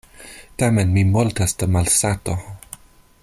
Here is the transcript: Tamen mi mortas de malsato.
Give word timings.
Tamen 0.61 0.95
mi 0.95 1.03
mortas 1.17 1.55
de 1.59 1.67
malsato. 1.77 2.39